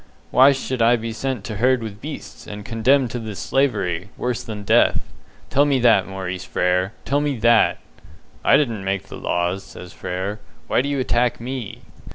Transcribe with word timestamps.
Why 0.31 0.51
should 0.51 0.81
I 0.81 0.95
be 0.95 1.13
sent 1.13 1.43
to 1.43 1.57
herd 1.57 1.83
with 1.83 2.01
beasts, 2.01 2.47
and 2.47 2.65
condemned 2.65 3.11
to 3.11 3.19
this 3.19 3.37
slavery, 3.37 4.09
worse 4.17 4.41
than 4.41 4.63
death? 4.63 4.99
Tell 5.51 5.63
me 5.63 5.77
that, 5.81 6.07
Maurice 6.07 6.43
Frere 6.43 6.93
tell 7.05 7.21
me 7.21 7.37
that!" 7.37 7.77
"I 8.43 8.57
didn't 8.57 8.83
make 8.83 9.09
the 9.09 9.15
laws," 9.17 9.63
says 9.63 9.93
Frere, 9.93 10.39
"why 10.65 10.81
do 10.81 10.89
you 10.89 10.97
attack 10.99 11.39
me?" 11.39 11.81